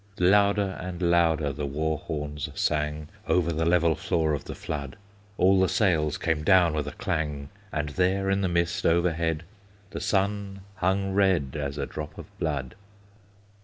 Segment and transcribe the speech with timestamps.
[0.17, 4.95] Louder and louder the war horns sang Over the level floor of the flood;
[5.37, 9.43] All the sails came down with a clang, And there in the mist overhead
[9.91, 12.73] The sun hung red As a drop of blood.